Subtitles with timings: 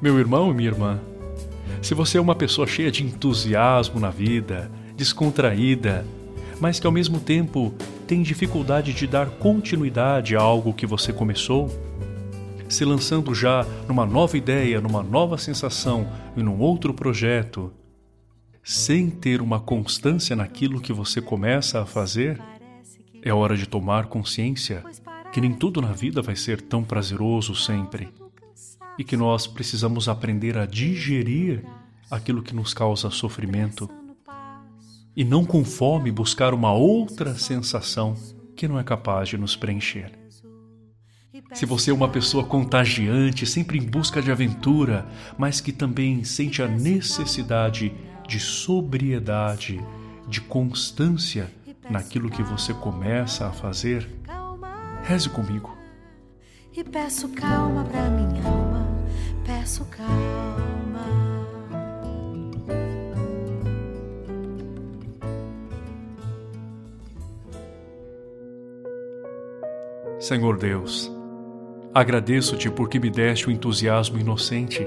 [0.00, 1.00] Meu irmão e minha irmã,
[1.82, 6.06] se você é uma pessoa cheia de entusiasmo na vida, descontraída,
[6.60, 7.74] mas que ao mesmo tempo
[8.06, 11.68] tem dificuldade de dar continuidade a algo que você começou,
[12.68, 16.06] se lançando já numa nova ideia, numa nova sensação
[16.36, 17.72] e num outro projeto,
[18.62, 22.40] sem ter uma constância naquilo que você começa a fazer,
[23.20, 24.84] é hora de tomar consciência
[25.32, 28.12] que nem tudo na vida vai ser tão prazeroso sempre
[28.98, 31.64] e que nós precisamos aprender a digerir
[32.10, 33.88] aquilo que nos causa sofrimento
[35.16, 38.14] e não com fome buscar uma outra sensação
[38.56, 40.12] que não é capaz de nos preencher.
[41.54, 45.06] Se você é uma pessoa contagiante, sempre em busca de aventura,
[45.36, 47.92] mas que também sente a necessidade
[48.28, 49.80] de sobriedade,
[50.28, 51.50] de constância
[51.88, 54.08] naquilo que você começa a fazer,
[55.02, 55.76] reze comigo.
[56.76, 58.57] E peço calma para minha
[59.68, 61.04] peço calma.
[70.18, 71.12] Senhor Deus,
[71.94, 74.86] agradeço-te porque me deste um entusiasmo inocente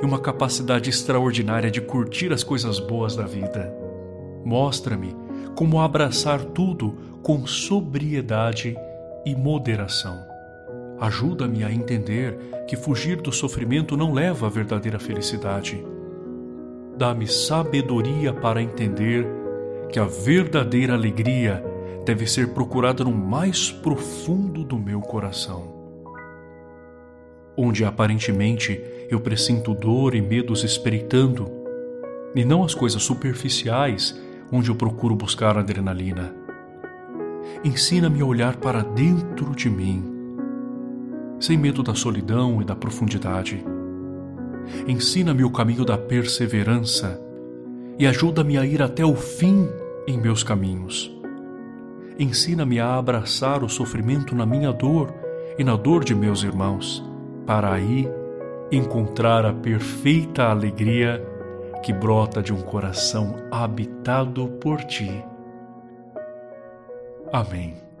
[0.00, 3.74] e uma capacidade extraordinária de curtir as coisas boas da vida.
[4.44, 5.16] Mostra-me
[5.56, 8.76] como abraçar tudo com sobriedade
[9.24, 10.31] e moderação.
[11.02, 15.84] Ajuda-me a entender que fugir do sofrimento não leva à verdadeira felicidade.
[16.96, 19.26] Dá-me sabedoria para entender
[19.90, 21.60] que a verdadeira alegria
[22.04, 25.74] deve ser procurada no mais profundo do meu coração.
[27.56, 31.50] Onde aparentemente eu presinto dor e medos espreitando,
[32.32, 34.16] e não as coisas superficiais
[34.52, 36.32] onde eu procuro buscar adrenalina.
[37.64, 40.11] Ensina-me a olhar para dentro de mim,
[41.42, 43.62] sem medo da solidão e da profundidade.
[44.88, 47.20] Ensina-me o caminho da perseverança
[47.98, 49.68] e ajuda-me a ir até o fim
[50.06, 51.12] em meus caminhos
[52.18, 55.12] ensina-me a abraçar o sofrimento na minha dor
[55.58, 57.04] e na dor de meus irmãos,
[57.46, 58.08] para aí
[58.70, 61.22] encontrar a perfeita alegria
[61.82, 65.24] que brota de um coração habitado por ti.
[67.32, 67.91] Amém.